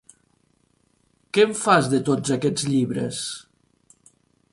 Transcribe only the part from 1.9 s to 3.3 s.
de tots aquests llibres?